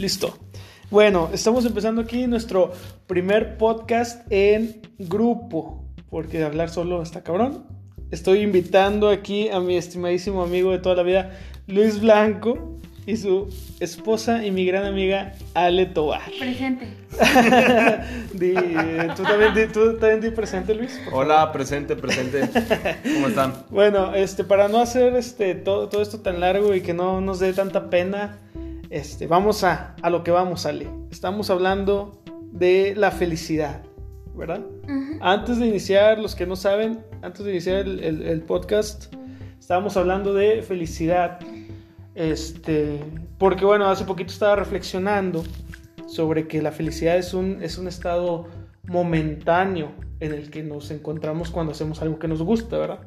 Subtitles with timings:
[0.00, 0.34] Listo.
[0.90, 2.72] Bueno, estamos empezando aquí nuestro
[3.06, 7.64] primer podcast en grupo, porque hablar solo está cabrón.
[8.10, 11.32] Estoy invitando aquí a mi estimadísimo amigo de toda la vida,
[11.66, 16.22] Luis Blanco, y su esposa y mi gran amiga Ale Tobar.
[16.38, 16.88] Presente.
[18.32, 18.54] Di-
[19.16, 20.98] ¿tú, también, di- ¿Tú también di presente, Luis?
[21.12, 22.48] Hola, presente, presente.
[23.14, 23.52] ¿Cómo están?
[23.70, 27.38] Bueno, este, para no hacer este, todo, todo esto tan largo y que no nos
[27.38, 28.38] dé tanta pena,
[28.90, 30.88] este, vamos a, a lo que vamos, Ale.
[31.10, 32.22] Estamos hablando
[32.52, 33.82] de la felicidad,
[34.34, 34.60] ¿verdad?
[35.20, 39.14] Antes de iniciar, los que no saben, antes de iniciar el, el- el podcast,
[39.58, 41.38] estábamos hablando de felicidad.
[42.14, 43.00] Este,
[43.38, 45.44] porque bueno, hace poquito estaba reflexionando
[46.06, 48.46] sobre que la felicidad es un, es un estado
[48.88, 53.00] momentáneo en el que nos encontramos cuando hacemos algo que nos gusta, ¿verdad?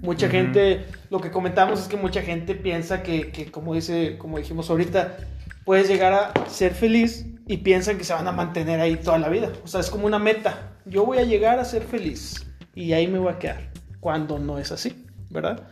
[0.00, 4.38] Mucha gente, lo que comentamos es que mucha gente piensa que, que, como dice, como
[4.38, 5.16] dijimos ahorita,
[5.64, 9.28] puedes llegar a ser feliz y piensan que se van a mantener ahí toda la
[9.28, 9.50] vida.
[9.64, 10.72] O sea, es como una meta.
[10.84, 13.70] Yo voy a llegar a ser feliz y ahí me voy a quedar.
[14.00, 15.68] Cuando no es así, ¿verdad?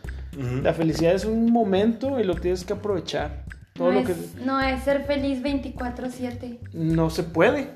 [0.63, 3.45] La felicidad es un momento y lo tienes que aprovechar.
[3.73, 6.59] Todo No, lo que es, no es ser feliz 24/7.
[6.73, 7.69] no se puede.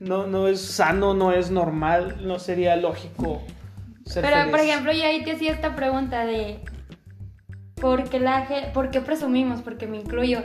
[0.00, 3.42] No, no es sano, no es normal, no sería lógico
[4.08, 4.50] ser Pero, feliz.
[4.50, 6.60] por ejemplo, yo ahí te hacía esta pregunta de...
[7.80, 9.62] ¿por qué, la, ¿Por qué presumimos?
[9.62, 10.42] Porque me incluyo.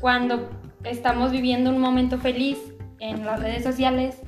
[0.00, 0.50] Cuando
[0.84, 2.58] estamos viviendo un momento feliz
[2.98, 4.20] en las redes sociales,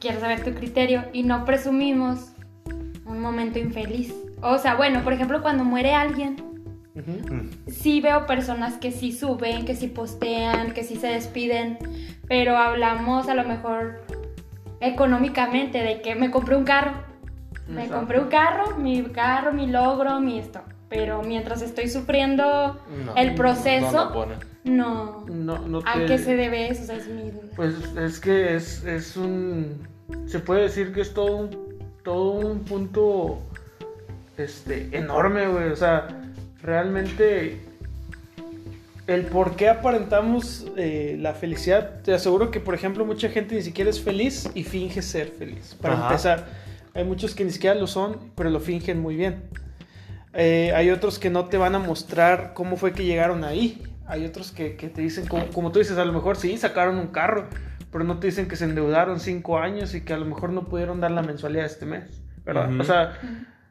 [0.00, 2.32] quiero saber tu criterio, y no presumimos
[3.06, 4.14] un momento infeliz.
[4.42, 6.36] O sea, bueno, por ejemplo, cuando muere alguien,
[6.94, 7.48] Ujú.
[7.68, 11.78] sí veo personas que sí suben, que sí postean, que sí se despiden,
[12.28, 14.04] pero hablamos a lo mejor
[14.80, 16.92] económicamente de que me compré un carro.
[17.68, 17.96] Me Exacto.
[17.96, 20.60] compré un carro, mi carro, mi logro, mi esto.
[20.88, 24.34] Pero mientras estoy sufriendo No, el proceso, lo pone.
[24.64, 25.24] no.
[25.28, 26.82] No, no ¿A qué se debe eso?
[26.82, 27.32] O sea, es mi.
[27.56, 29.86] Pues es que es, es un.
[30.26, 31.50] Se puede decir que es todo un,
[32.04, 33.40] todo un punto
[34.36, 35.70] este, enorme, güey.
[35.70, 36.06] O sea,
[36.62, 37.60] realmente.
[39.06, 42.00] El por qué aparentamos eh, la felicidad.
[42.02, 45.76] Te aseguro que, por ejemplo, mucha gente ni siquiera es feliz y finge ser feliz.
[45.80, 46.06] Para Ajá.
[46.06, 46.46] empezar,
[46.94, 49.44] hay muchos que ni siquiera lo son, pero lo fingen muy bien.
[50.32, 53.82] Eh, hay otros que no te van a mostrar cómo fue que llegaron ahí.
[54.06, 56.98] Hay otros que, que te dicen, como, como tú dices, a lo mejor sí, sacaron
[56.98, 57.48] un carro,
[57.90, 60.68] pero no te dicen que se endeudaron cinco años y que a lo mejor no
[60.68, 62.70] pudieron dar la mensualidad este mes, ¿verdad?
[62.70, 62.80] Ujú.
[62.82, 63.18] O sea,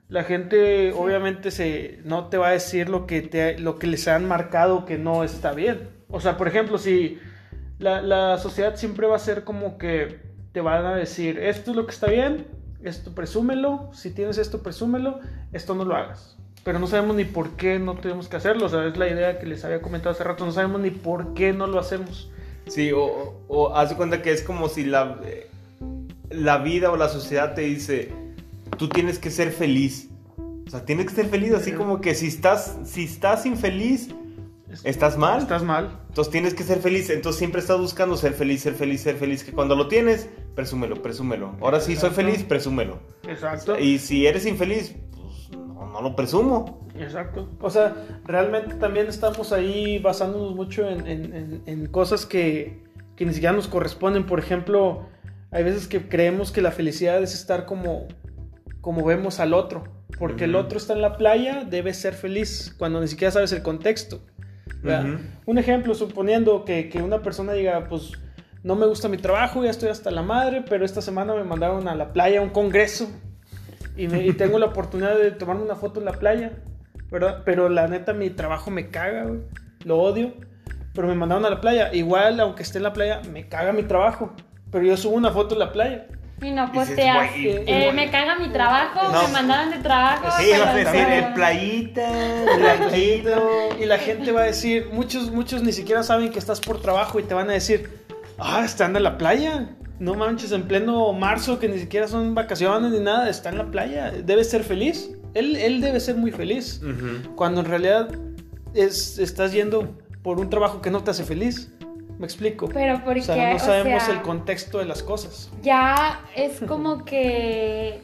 [0.10, 4.08] la gente obviamente se, no te va a decir lo que, te, lo que les
[4.08, 5.90] han marcado que no está bien.
[6.10, 7.20] O sea, por ejemplo, si
[7.80, 10.20] la, la sociedad siempre va a ser como que
[10.52, 12.48] te van a decir, esto es lo que está bien,
[12.84, 15.20] esto presúmelo, si tienes esto presúmelo,
[15.52, 16.38] esto no lo hagas.
[16.64, 19.40] Pero no sabemos ni por qué no tenemos que hacerlo, o sea, es la idea
[19.40, 22.30] que les había comentado hace rato, no sabemos ni por qué no lo hacemos.
[22.68, 25.20] Sí, o, o, haz de cuenta que es como si la,
[26.30, 28.14] la vida o la sociedad te dice,
[28.78, 30.10] tú tienes que ser feliz.
[30.66, 34.10] O sea, tienes que ser feliz, así como que si estás, si estás infeliz,
[34.84, 35.42] estás mal.
[35.42, 36.00] Estás mal.
[36.08, 39.44] Entonces tienes que ser feliz, entonces siempre estás buscando ser feliz, ser feliz, ser feliz,
[39.44, 41.56] que cuando lo tienes, presúmelo, presúmelo.
[41.62, 43.00] Ahora sí soy feliz, presúmelo.
[43.28, 43.78] Exacto.
[43.80, 46.88] Y si eres infeliz, pues no, no lo presumo.
[46.98, 47.50] Exacto.
[47.62, 52.84] O sea, realmente también estamos ahí basándonos mucho en, en- en- en cosas que,
[53.16, 54.26] que ni siquiera nos corresponden.
[54.26, 55.08] Por ejemplo,
[55.52, 58.08] hay veces que creemos que la felicidad es estar como,
[58.82, 59.84] como vemos al otro.
[60.20, 63.64] Porque el otro está en la playa, debe ser feliz, cuando ni siquiera sabes el
[63.64, 64.22] contexto.
[65.48, 68.12] Un ejemplo, suponiendo que, que una persona diga, pues
[68.64, 71.88] no me gusta mi trabajo, ya estoy hasta la madre, pero esta semana me mandaron
[71.88, 73.10] a la playa a un congreso
[73.98, 76.54] y, me- y tengo la oportunidad de tomarme una foto en la playa,
[77.12, 77.42] ¿verdad?
[77.46, 79.42] Pero la neta mi trabajo me caga, güey,
[79.84, 80.34] lo odio,
[80.94, 81.94] pero me mandaron a la playa.
[81.94, 84.34] Igual, aunque esté en la playa, me caga mi trabajo,
[84.72, 86.08] pero yo subo una foto en la playa.
[86.42, 87.30] Y no posteas.
[87.32, 89.24] güey, eh, me caga mi trabajo, No.
[89.28, 90.26] me mandaron de trabajo.
[90.40, 92.12] Sí, vas a decir, el playita,
[92.58, 93.44] tranquilo.
[93.80, 97.20] Y la gente va a decir, muchos, muchos ni siquiera saben que estás por trabajo
[97.20, 98.03] y te van a decir,
[98.38, 99.76] ah, está en la playa.
[100.00, 103.66] No manches, en pleno marzo, que ni siquiera son vacaciones ni nada, está en la
[103.66, 104.12] playa.
[104.12, 105.12] Debe ser feliz.
[105.34, 106.82] Él, él debe ser muy feliz.
[107.36, 108.10] Cuando en realidad
[108.74, 111.72] es, estás yendo por un trabajo que no te hace feliz.
[112.18, 112.70] ¿Me explico?
[112.70, 115.52] Pero porque, o sea, no o sabemos sea, el contexto de las cosas.
[115.62, 118.02] ya es como que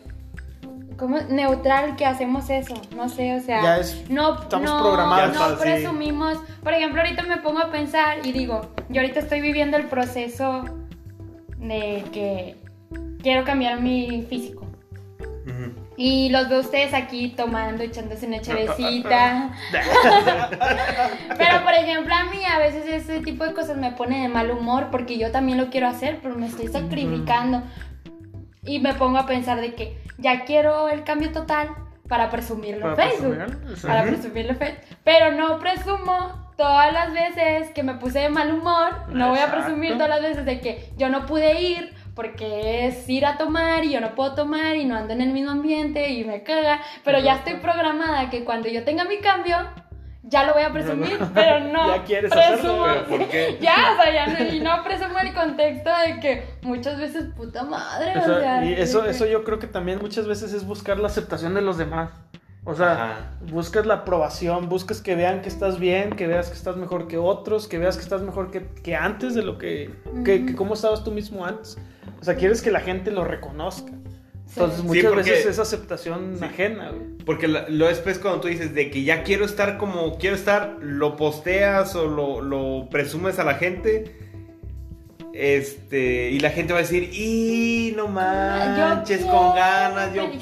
[0.99, 5.35] como neutral que hacemos eso, no sé, o sea, Ya es- no, estamos no, programados.
[5.51, 9.77] no presumimos, por ejemplo, ahorita me pongo a pensar y digo, yo ahorita estoy viviendo
[9.77, 10.65] el proceso
[11.57, 12.55] de que
[13.23, 14.65] quiero cambiar mi físico.
[15.97, 19.51] Y los veo ustedes aquí tomando, echándose una chavecita.
[21.37, 24.49] Pero por ejemplo, a mí a veces ese tipo de cosas me pone de mal
[24.51, 27.63] humor porque yo también lo quiero hacer, pero me estoy sacrificando.
[28.69, 31.69] Y me pongo a pensar de que ya quiero el cambio total
[32.07, 33.35] para presumirlo en Para Facebook.
[33.35, 34.83] presumir, Para presumirlo en Facebook.
[35.03, 39.07] Pero no presumo todas las veces que me puse de mal humor.
[39.09, 43.09] No voy a presumir todas las veces de que yo no pude ir porque es
[43.09, 46.09] ir a tomar y yo no puedo tomar y no ando en el mismo ambiente
[46.09, 46.81] y me caga.
[47.03, 49.57] Pero ya estoy programada que cuando yo tenga mi cambio,
[50.29, 52.85] ya lo voy a presumir, pero no Ya quieres hacerlo, presumo.
[52.87, 53.57] pero ¿por qué?
[53.61, 57.63] Ya, o sea, ya no, y no presumo el contexto de que muchas veces puta
[57.63, 60.65] madre, O o sea, sea, y eso, eso yo creo que también muchas veces es
[60.65, 62.09] buscar la aceptación de los demás.
[62.65, 63.15] O sea, Ajá.
[63.49, 67.17] buscas la aprobación, buscas que vean que estás bien, que veas que estás mejor que
[67.17, 69.89] otros, que veas que estás mejor que, que antes de lo que,
[70.25, 71.77] que, que cómo estabas tú mismo antes.
[72.21, 73.91] O sea, quieres que la gente lo reconozca.
[74.49, 74.87] Entonces Sí.
[74.87, 76.43] muchas porque- veces es aceptación Sí.
[76.45, 77.17] ajena, güey.
[77.25, 80.77] Porque la- lo después cuando tú dices de que ya quiero estar como quiero estar,
[80.81, 84.15] lo posteas o lo, lo presumes a la gente.
[85.33, 90.41] Este, y la gente va a decir, y no manches, quiero con ganas, yo felicidad".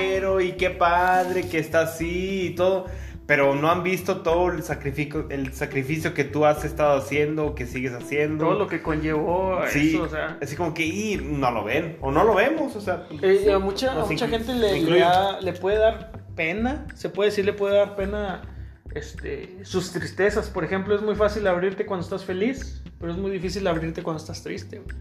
[0.00, 2.86] quiero, y qué padre que está así y todo.
[3.28, 7.66] Pero no han visto todo el sacrificio, el sacrificio que tú has estado haciendo, que
[7.66, 8.46] sigues haciendo.
[8.46, 10.38] Todo lo que conllevó a Sí, eso, o sea.
[10.42, 13.06] así como que, y no lo ven, o no lo vemos, o sea.
[13.22, 17.10] Eh, y a mucha, a mucha gente le, le, da- le puede dar pena, se
[17.10, 18.40] puede decir, le puede dar pena
[18.94, 20.48] este, sus tristezas.
[20.48, 24.22] Por ejemplo, es muy fácil abrirte cuando estás feliz, pero es muy difícil abrirte cuando
[24.22, 24.78] estás triste.
[24.78, 24.96] güey.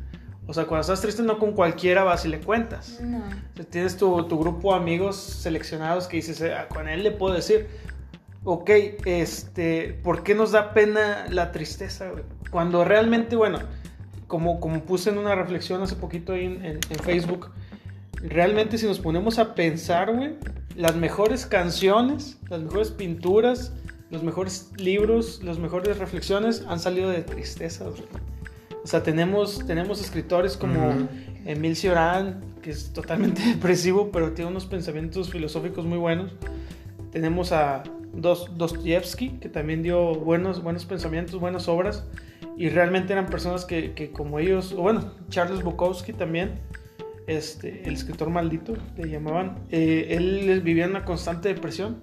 [0.48, 3.00] O sea, cuando estás triste no con cualquiera vas y le cuentas.
[3.02, 3.24] No.
[3.70, 7.68] Tienes tu, tu grupo de amigos seleccionados que dices, "Ah, con él le puedo decir,
[8.50, 8.70] ok,
[9.06, 12.10] este, ¿por qué nos da pena la tristeza?
[12.10, 12.24] güey?
[12.50, 13.60] Cuando realmente, bueno,
[14.28, 17.52] como, como puse en una reflexión hace poquito ahí en, en- en Facebook,
[18.22, 20.36] realmente si nos ponemos a pensar, güey,
[20.76, 23.74] las mejores canciones, las mejores pinturas,
[24.12, 28.08] los mejores libros, las mejores reflexiones han salido de tristezas, güey.
[28.84, 31.08] O sea, tenemos, tenemos escritores como.
[31.46, 36.32] Emil Cioran, que es totalmente depresivo, pero tiene unos pensamientos filosóficos muy buenos.
[37.12, 37.84] Tenemos a
[38.22, 42.06] Dostoyevsky, que también dio buenos, buenos pensamientos, buenas obras.
[42.58, 46.60] Y realmente eran personas que, que como ellos, o bueno, Charles Bukowski también,
[47.28, 52.02] este, el escritor maldito, le llamaban, eh, él vivía una constante depresión.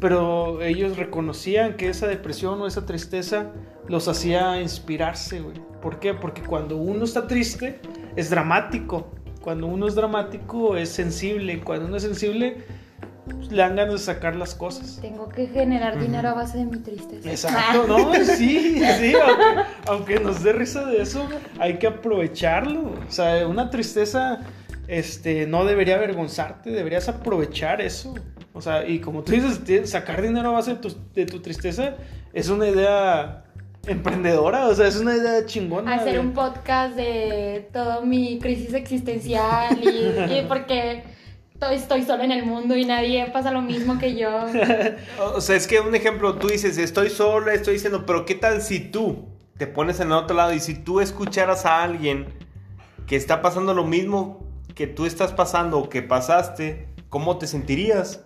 [0.00, 3.52] Pero ellos reconocían que esa depresión o esa tristeza
[3.86, 5.56] los hacía inspirarse, güey.
[5.82, 6.14] ¿Por qué?
[6.14, 7.80] Porque cuando uno está triste
[8.16, 9.10] es dramático.
[9.42, 11.60] Cuando uno es dramático es sensible.
[11.60, 12.64] Cuando uno es sensible
[13.36, 14.98] pues, le dan ganas de sacar las cosas.
[15.00, 17.30] Tengo que generar dinero a base de mi tristeza.
[17.30, 18.14] Exacto, ¿no?
[18.24, 21.26] Sí, sí, aunque, aunque nos dé risa de eso,
[21.58, 22.94] hay que aprovecharlo.
[23.08, 24.40] O sea, una tristeza
[24.88, 28.14] este, no debería avergonzarte, deberías aprovechar eso.
[28.52, 31.94] O sea, y como tú dices, sacar dinero a base de tu, de tu tristeza
[32.32, 33.44] es una idea
[33.86, 35.94] emprendedora, o sea, es una idea chingona.
[35.94, 41.04] Hacer un podcast de toda mi crisis existencial y, y porque
[41.68, 44.46] estoy sola en el mundo y nadie pasa lo mismo que yo.
[45.34, 48.62] O sea, es que un ejemplo, tú dices, estoy sola, estoy diciendo, pero ¿qué tal
[48.62, 49.28] si tú
[49.58, 52.32] te pones en el otro lado y si tú escucharas a alguien
[53.06, 58.24] que está pasando lo mismo que tú estás pasando o que pasaste, ¿cómo te sentirías?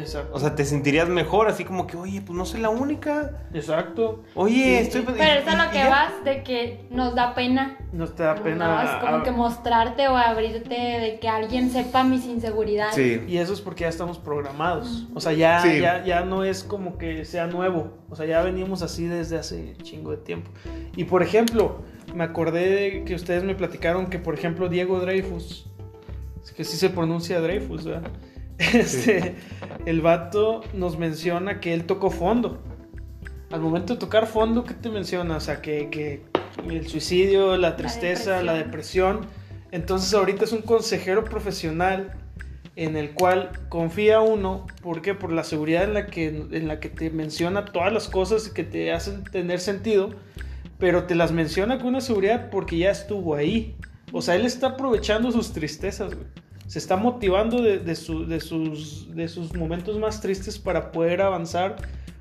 [0.00, 0.30] Exacto.
[0.34, 3.42] O sea, te sentirías mejor, así como que, oye, pues no soy la única.
[3.54, 4.22] Exacto.
[4.34, 5.02] Oye, Sí, estoy...
[5.02, 7.76] Pero eso es lo que vas de que nos da pena.
[7.92, 8.84] No te da No, pena.
[8.84, 12.94] es como que mostrarte o abrirte de que alguien sepa mis inseguridades.
[12.94, 13.22] Sí.
[13.28, 15.06] Y eso es porque ya estamos programados.
[15.14, 15.80] O sea, ya, Sí.
[15.80, 17.92] ya, ya no es como que sea nuevo.
[18.08, 20.50] O sea, ya venimos así desde hace chingo de tiempo.
[20.96, 21.82] Y por ejemplo,
[22.14, 25.66] me acordé de que ustedes me platicaron que, por ejemplo, Diego Dreyfus,
[26.42, 28.10] es que sí se pronuncia Dreyfus, ¿verdad?
[28.74, 29.34] Este,
[29.86, 32.62] el vato nos menciona que él tocó fondo.
[33.50, 35.36] Al momento de tocar fondo, ¿qué te menciona?
[35.36, 36.22] O sea, que, que
[36.68, 39.26] el suicidio, la tristeza, la depresión.
[39.72, 42.12] Entonces ahorita es un consejero profesional
[42.76, 45.14] en el cual confía uno, ¿por qué?
[45.14, 48.62] Por la seguridad en la que, en la que te menciona todas las cosas que
[48.62, 50.10] te hacen tener sentido,
[50.78, 53.76] pero te las menciona con una seguridad porque ya estuvo ahí.
[54.12, 56.26] O sea, él está aprovechando sus tristezas, güey.
[56.70, 61.20] Se está motivando de, de su- de sus, de sus momentos más tristes para poder
[61.20, 61.74] avanzar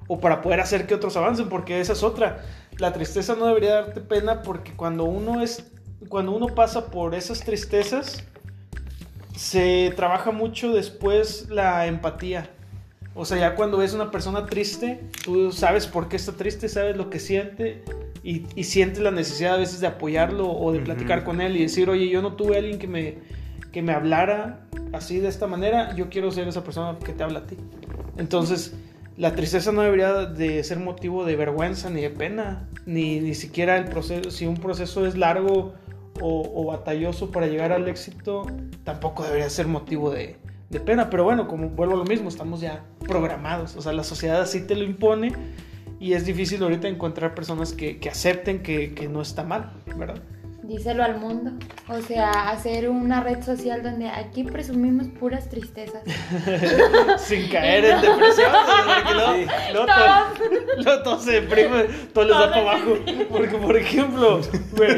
[0.07, 2.43] o para poder hacer que otros avancen, porque esa es otra.
[2.79, 5.71] La tristeza no debería darte pena porque cuando uno es
[6.07, 8.23] cuando uno pasa por esas tristezas
[9.35, 12.49] se trabaja mucho después la empatía.
[13.13, 16.97] O sea, ya cuando ves una persona triste, tú sabes por qué está triste, sabes
[16.97, 17.83] lo que siente
[18.23, 21.61] y, y sientes la necesidad a veces de apoyarlo o de platicar con él y
[21.61, 23.17] decir, oye, yo no tuve alguien que me,
[23.71, 27.39] que me hablara así de esta manera, yo quiero ser esa persona que te habla
[27.39, 27.57] a ti.
[28.17, 28.73] Entonces,
[29.17, 33.77] la tristeza no debería de ser motivo de vergüenza ni de pena, ni, ni siquiera
[33.77, 35.73] el proceso, si un proceso es largo
[36.21, 38.45] o, o batalloso para llegar al éxito,
[38.83, 40.37] tampoco debería ser motivo de,
[40.69, 41.09] de pena.
[41.09, 44.65] Pero bueno, como vuelvo a lo mismo, estamos ya programados, o sea, la sociedad así
[44.65, 45.33] te lo impone
[45.99, 50.21] y es difícil ahorita encontrar personas que, que acepten que, que no está mal, ¿verdad?
[50.69, 51.51] Díselo al mundo.
[51.87, 56.03] O sea, hacer una red social donde aquí presumimos puras tristezas.
[57.17, 58.51] Sin caer en depresión.
[58.85, 59.47] Porque luego, Sí.
[59.73, 61.83] luego todo, luego todo se deprime,
[62.13, 62.97] todo les da para abajo.
[63.31, 64.41] Porque, por ejemplo,
[64.73, 64.91] güey,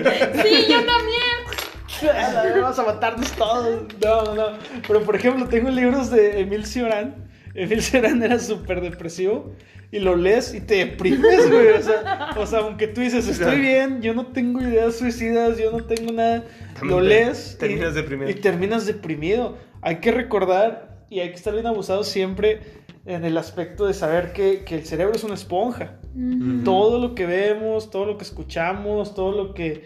[0.43, 2.61] Sí, yo también.
[2.61, 3.83] vas a matarnos todos.
[4.03, 4.57] No, no, no.
[4.85, 7.15] Pero, por ejemplo, tengo libros de Emil Cioran.
[7.55, 9.53] Emil Cioran era súper depresivo.
[9.91, 11.69] Y lo lees y te deprimes, güey.
[11.69, 15.71] O sea, o sea, aunque tú dices, estoy bien, yo no tengo ideas suicidas, yo
[15.71, 16.45] no tengo nada.
[16.75, 17.53] También Lo te- lees.
[17.55, 18.29] y- terminas deprimido.
[18.29, 19.57] Y terminas deprimido.
[19.81, 22.61] Hay que recordar y hay que estar bien abusados siempre
[23.05, 25.97] en el aspecto de saber que, que el cerebro es una esponja.
[26.15, 26.63] Ujú.
[26.63, 29.83] Todo lo que vemos, todo lo que escuchamos, todo lo que,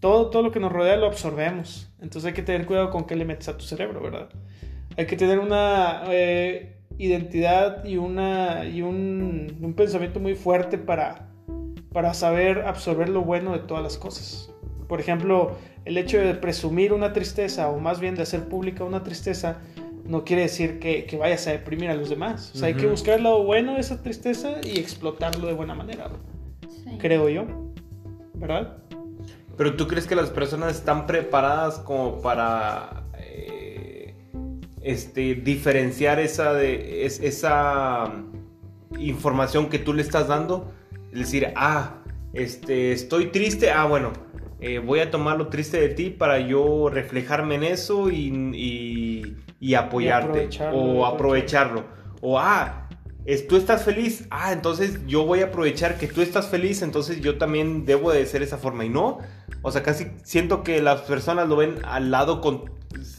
[0.00, 1.92] todo, todo lo que nos rodea lo absorbemos.
[2.00, 4.28] Entonces hay que tener cuidado con qué le metes a tu cerebro, ¿verdad?
[4.96, 11.28] Hay que tener una eh, identidad y, una, y un, un pensamiento muy fuerte para,
[11.92, 14.50] para saber absorber lo bueno de todas las cosas.
[14.88, 19.02] Por ejemplo, el hecho de presumir una tristeza o más bien de hacer pública una
[19.02, 19.58] tristeza
[20.04, 22.52] no quiere decir que, que vayas a deprimir a los demás.
[22.54, 25.74] O sea, hay que buscar el lado bueno de esa tristeza y explotarlo de buena
[25.74, 26.10] manera,
[26.84, 26.96] Sí.
[26.98, 27.44] creo yo.
[28.34, 28.76] ¿Verdad?
[29.56, 33.02] Pero tú crees que las personas están preparadas como para
[34.86, 38.12] este, diferenciar esa, de, es- esa
[38.98, 40.72] información que tú le estás dando?
[41.12, 42.02] Es decir, ah,
[42.34, 44.12] este, estoy triste, ah, bueno,
[44.60, 49.36] eh, voy a tomar lo triste de ti para yo reflejarme en eso y, y-
[49.60, 51.84] y apoyarte aprovecharlo, o aprovecharlo.
[52.20, 52.88] O, ah,
[53.24, 57.20] es- tú estás feliz, ah, entonces yo voy a aprovechar que tú estás feliz, entonces
[57.20, 58.84] yo también debo de ser esa forma.
[58.84, 59.18] Y no,
[59.62, 62.70] o sea, casi siento que las personas lo ven al lado con,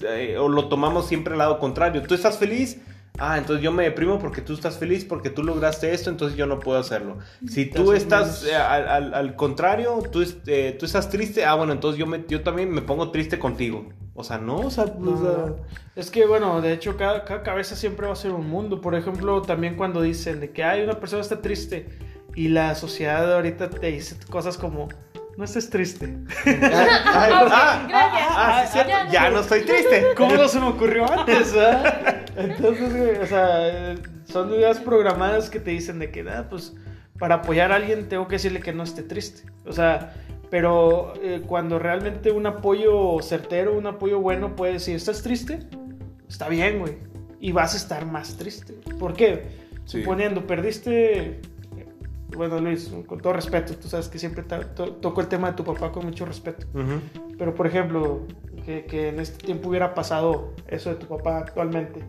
[0.01, 2.01] eh, o lo tomamos siempre al lado contrario.
[2.03, 2.79] Tú estás feliz,
[3.17, 6.45] ah, entonces yo me deprimo porque tú estás feliz, porque tú lograste esto, entonces yo
[6.45, 7.17] no puedo hacerlo.
[7.47, 11.73] Si tú estás eh, al, al- al contrario, tú, eh, tú estás triste, ah, bueno,
[11.73, 13.89] entonces yo, me, yo también me pongo triste contigo.
[14.19, 15.55] O sea, no, o sea, No, o sea, no.
[15.95, 18.81] Es que, bueno, de hecho, cada, cada cabeza siempre va a ser un mundo.
[18.81, 21.87] Por ejemplo, también cuando dicen de que hay una persona está triste
[22.33, 24.89] y la sociedad ahorita te dice cosas como,
[25.37, 26.17] no estés triste.
[26.45, 28.27] Ay, Ok, ah, gracias.
[28.31, 29.11] ah, sí, cierto, Ya.
[29.11, 30.03] ya no estoy triste.
[30.17, 31.53] ¿Cómo no se me ocurrió antes?
[31.57, 32.23] ah?
[32.35, 33.95] Entonces, güey, o sea,
[34.31, 36.73] son ideas programadas que te dicen de que, ah, pues,
[37.19, 39.43] para apoyar a alguien tengo que decirle que no esté triste.
[39.65, 40.13] O sea,
[40.49, 45.59] pero eh, cuando realmente un apoyo certero, un apoyo bueno puede decir, ¿estás triste?
[46.29, 46.97] Está bien, güey.
[47.39, 48.73] Y vas a estar más triste.
[48.99, 49.47] ¿Por qué?
[49.85, 49.99] Sí.
[50.01, 51.41] Suponiendo, perdiste...
[52.35, 55.63] Bueno, Luis, con todo respeto, tú sabes que siempre to- toco el tema de tu
[55.63, 56.67] papá con mucho respeto.
[57.37, 58.25] Pero, por ejemplo,
[58.65, 62.03] que, que en este tiempo hubiera pasado eso de tu papá actualmente.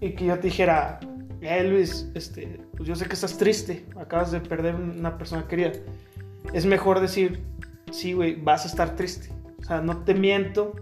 [0.00, 0.98] Y que yo te dijera,
[1.40, 5.72] eh, Luis, este, pues yo sé que estás triste, acabas de perder una persona querida.
[6.52, 7.42] Es mejor decir,
[7.90, 9.30] sí, güey, vas a estar triste.
[9.60, 10.72] O sea, no te miento,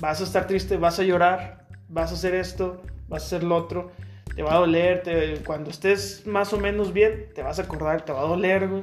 [0.00, 3.56] vas a estar triste, vas a llorar, vas a hacer esto, vas a hacer lo
[3.56, 3.90] otro.
[4.36, 8.02] Te va a doler, te- cuando estés más o menos bien, te vas a acordar,
[8.04, 8.82] te va a doler, güey.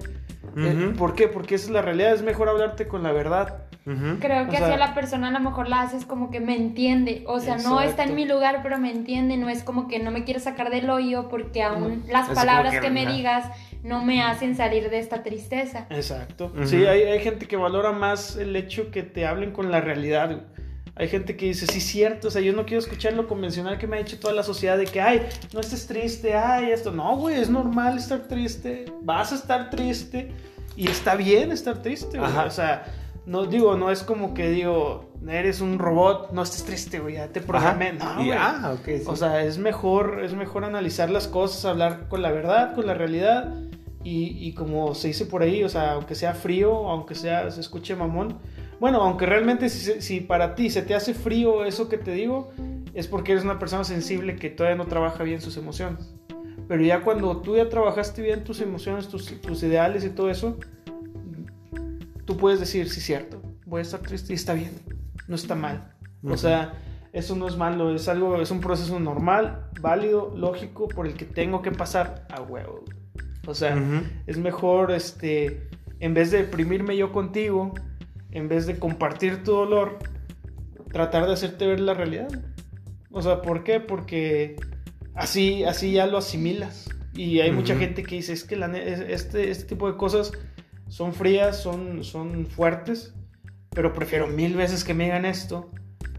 [0.57, 0.93] Eh.
[0.97, 1.27] ¿Por qué?
[1.27, 3.59] Porque esa es la realidad, es mejor hablarte con la verdad.
[3.85, 6.39] Creo que O sea- así a la persona a lo mejor la haces como que
[6.39, 7.23] me entiende.
[7.27, 9.35] O sea, no está en mi lugar, pero me entiende.
[9.37, 12.79] No es como que no me quiere sacar del hoyo porque aún las palabras que,
[12.79, 13.45] que, me digas
[13.83, 15.85] no me hacen salir de esta tristeza.
[15.89, 16.51] Exacto.
[16.63, 20.27] Sí, hay, hay gente que valora más el hecho que te hablen con la realidad.
[20.29, 20.62] güey.
[20.95, 23.87] Hay gente que dice, sí, cierto, o sea, yo no quiero escuchar lo convencional que
[23.87, 26.91] me ha dicho toda la sociedad de que, ay, no estés triste, ay, esto.
[26.91, 30.31] No, güey, es normal estar triste, vas a estar triste
[30.75, 32.29] y está bien estar triste, güey.
[32.29, 32.45] Ajá.
[32.45, 32.85] O sea,
[33.25, 37.27] no digo, no es como que digo, eres un robot, no estés triste, güey, ya
[37.27, 37.93] te programé.
[37.93, 38.31] No, güey.
[38.31, 39.01] ah, sí.
[39.07, 42.93] O sea, es mejor, es mejor analizar las cosas, hablar con la verdad, con la
[42.93, 43.51] realidad.
[44.03, 47.61] Y, y como se dice por ahí, o sea, aunque sea frío, aunque sea, se
[47.61, 48.37] escuche mamón.
[48.83, 52.51] Bueno, aunque realmente si, para ti se te hace frío eso que te digo,
[52.93, 56.13] es porque eres una persona sensible que todavía no trabaja bien sus emociones.
[56.67, 60.57] Pero ya cuando tú ya trabajaste bien tus emociones, tus, tus ideales y todo eso,
[62.25, 64.73] tú puedes decir, sí, cierto, voy a estar triste y está bien,
[65.29, 65.93] no está mal.
[66.21, 66.37] O Ujú.
[66.39, 66.73] sea,
[67.13, 71.23] eso no es malo, es algo, es un proceso normal, válido, lógico, por el que
[71.23, 72.83] tengo que pasar a huevo.
[73.47, 74.05] O sea, Ujú.
[74.27, 75.69] es mejor, este,
[76.01, 77.73] en vez de deprimirme yo contigo,
[78.33, 79.99] en vez de compartir tu dolor,
[80.91, 82.27] tratar de hacerte ver la realidad.
[83.11, 83.79] O sea, ¿por qué?
[83.79, 84.55] Porque
[85.13, 86.89] así, así ya lo asimilas.
[87.13, 90.31] Y hay mucha gente que dice, es que la este, este tipo de cosas
[90.87, 93.13] son frías, son, son fuertes,
[93.69, 95.69] pero prefiero mil veces que me digan esto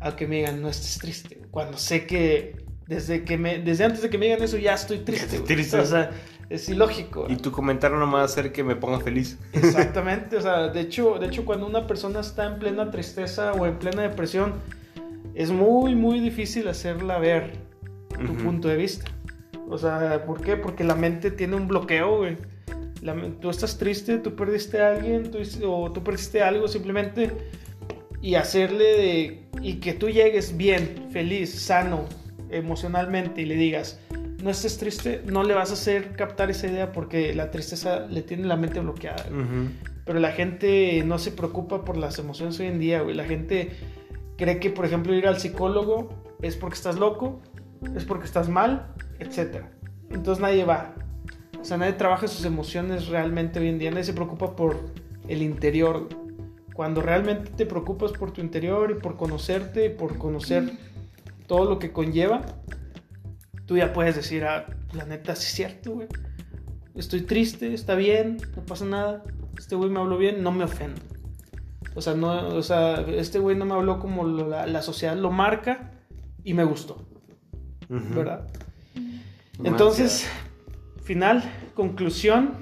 [0.00, 1.42] a que me digan, no estés triste.
[1.50, 4.98] Cuando sé que desde, que me, desde antes de que me digan eso ya estoy
[4.98, 5.24] triste.
[5.24, 5.54] Estoy güey.
[5.54, 5.78] triste.
[5.78, 6.10] O sea,
[6.50, 7.26] es ilógico.
[7.28, 9.38] Y tu comentario no me va a hacer que me ponga feliz.
[9.52, 13.66] Exactamente, o sea, de hecho, de hecho cuando una persona está en plena tristeza o
[13.66, 14.54] en plena depresión,
[15.34, 17.52] es muy, muy difícil hacerla ver
[18.24, 19.10] tu punto de vista.
[19.68, 20.56] O sea, ¿por qué?
[20.56, 22.36] Porque la mente tiene un bloqueo, güey.
[23.02, 27.32] La tú estás triste, tú perdiste a alguien, tú, o tú perdiste algo simplemente
[28.22, 29.48] y hacerle de...
[29.60, 32.06] y que tú llegues bien, feliz, sano,
[32.48, 34.00] emocionalmente y le digas,
[34.44, 38.20] no estés triste, no le vas a hacer captar esa idea porque la tristeza le
[38.20, 39.24] tiene la mente bloqueada.
[40.04, 43.16] Pero la gente no se preocupa por las emociones hoy en día, güey.
[43.16, 43.70] La gente
[44.36, 46.10] cree que, por ejemplo, ir al psicólogo
[46.42, 47.40] es porque estás loco,
[47.96, 49.64] es porque estás mal, etc.
[50.10, 50.94] Entonces nadie va.
[51.58, 53.92] O sea, nadie trabaja sus emociones realmente hoy en día.
[53.92, 54.78] Nadie se preocupa por
[55.26, 56.06] el interior.
[56.74, 60.70] Cuando realmente te preocupas por tu interior y por conocerte y por conocer
[61.46, 62.42] todo lo que conlleva,
[63.66, 66.08] tú ya puedes decir, ah, la neta, sí es cierto, güey.
[66.94, 69.24] Estoy triste, está bien, no pasa nada.
[69.58, 71.00] Este güey me habló bien, no me ofendo.
[71.94, 75.30] O sea, no, o sea este güey no me habló como la, la sociedad lo
[75.30, 75.92] marca
[76.42, 77.04] y me gustó.
[77.88, 78.46] ¿verdad?
[79.62, 80.28] Entonces,
[81.02, 81.42] final,
[81.74, 82.52] conclusión,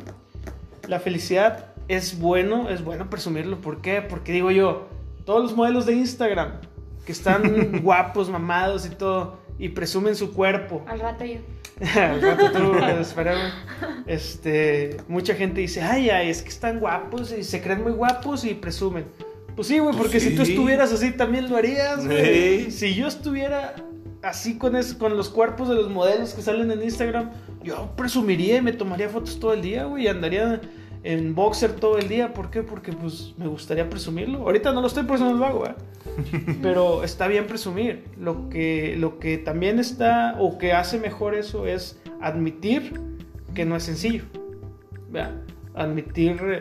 [0.89, 3.61] la felicidad es bueno, es bueno presumirlo.
[3.61, 4.03] ¿Por qué?
[4.03, 4.89] Porque digo yo,
[5.25, 6.61] todos los modelos de Instagram
[7.07, 11.39] que están guapos, mamados y todo, y presumen su cuerpo, Al rato yo.
[12.01, 13.53] al rato tú, esperemos.
[14.07, 18.45] Este, mucha gente dice, ay, ay, es que están guapos y se creen muy guapos
[18.45, 19.05] y presumen.
[19.55, 22.65] Pues sí, güey, porque si tú estuvieras así también lo harías, güey.
[22.65, 22.71] Sí.
[22.71, 23.75] Si yo estuviera
[24.23, 27.31] así con, es, con los cuerpos de los modelos que salen en Instagram,
[27.63, 30.61] yo presumiría y me tomaría fotos todo el día, güey, y andaría
[31.05, 32.33] en boxer todo el día.
[32.33, 32.63] ¿Por qué?
[32.63, 34.39] Porque pues me gustaría presumirlo.
[34.41, 35.75] Ahorita no lo estoy, por eso no lo hago, ¿eh?
[36.63, 38.05] Pero está bien presumir.
[38.19, 43.01] Lo que, lo que también está o que hace mejor eso es admitir
[43.55, 44.25] que no es sencillo.
[45.75, 46.61] Admitir eh,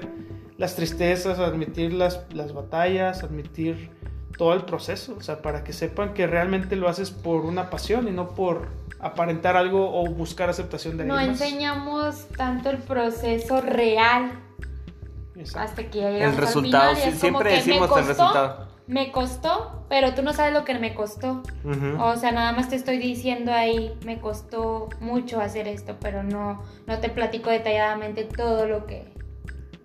[0.58, 3.90] las tristezas, admitir las, las batallas, admitir
[4.38, 5.16] todo el proceso.
[5.18, 8.68] O sea, para que sepan que realmente lo haces por una pasión y no por
[9.02, 11.42] aparentar algo o buscar aceptación de No alguien más.
[11.42, 14.32] enseñamos tanto el proceso real
[15.36, 15.60] Exacto.
[15.60, 17.84] hasta que ya llegamos El al resultado, final sí, es como siempre que decimos me
[17.86, 18.72] el costó, resultado.
[18.88, 21.44] Me costó, pero tú no sabes lo que me costó.
[21.64, 22.02] Ujú.
[22.02, 26.62] O sea, nada más te estoy diciendo ahí, me costó mucho hacer esto, pero no,
[26.88, 29.14] no te platico detalladamente todo lo que,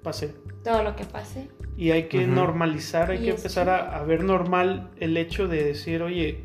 [0.02, 0.34] Pasé.
[0.64, 1.48] todo lo que pasé.
[1.76, 2.28] Y hay que Ujú.
[2.34, 6.42] normalizar, hay Y que empezar a, a ver normal el hecho de decir, oye,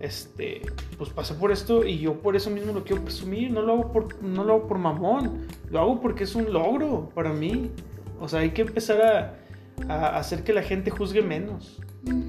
[0.00, 0.62] este,
[0.98, 3.92] pues pasé por esto y yo por eso mismo lo quiero presumir, no lo hago
[3.92, 7.70] por, no lo hago por mamón, lo hago porque es un logro para mí.
[8.18, 9.00] O sea, hay que empezar
[9.88, 11.80] a, a hacer que la gente juzgue menos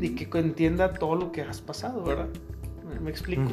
[0.02, 2.28] y que entienda todo lo que has pasado, ¿verdad?
[3.02, 3.50] Me explico.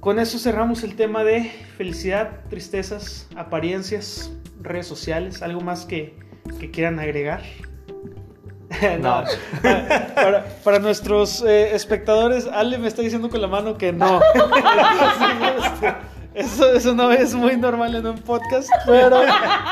[0.00, 1.44] Con eso cerramos el tema de
[1.76, 4.32] felicidad, tristezas, apariencias,
[4.62, 6.14] redes sociales, algo más que,
[6.60, 7.42] que quieran agregar.
[9.00, 9.24] No.
[9.62, 14.20] para, para- para nuestros eh, espectadores, Ale me está diciendo con la mano que no.
[16.34, 19.22] Eso, eso no es muy normal en un podcast, pero,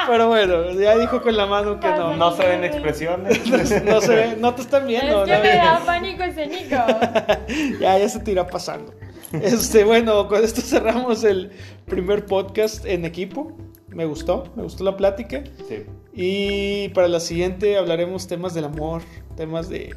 [0.09, 2.17] pero bueno, ya dijo con la mano que no.
[2.17, 3.39] No se ven expresiones.
[3.85, 5.25] No se ve, no te están viendo.
[5.25, 5.43] es que ¿no?
[5.43, 6.71] me da pánico escénico.
[7.81, 8.95] ya, ya se te irá pasando.
[9.33, 11.51] Este, bueno, con esto cerramos el
[11.85, 13.53] primer podcast en equipo.
[13.89, 15.43] Me gustó, me gustó la plática.
[15.69, 15.85] Sí.
[16.14, 19.03] Y para la siguiente hablaremos temas del amor,
[19.37, 19.96] temas de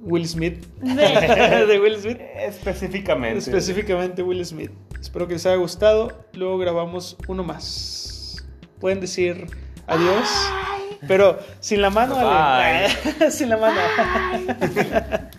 [0.00, 0.64] Will Smith.
[0.82, 2.20] De Will Smith.
[2.36, 3.38] Específicamente.
[3.38, 4.70] Específicamente Will Smith.
[5.00, 6.26] Espero que les haya gustado.
[6.32, 8.44] Luego grabamos uno más.
[8.80, 9.46] Pueden decir
[9.86, 10.28] adiós.
[11.06, 12.88] Pero sin la mano, Ale.
[13.30, 13.80] sin la mano.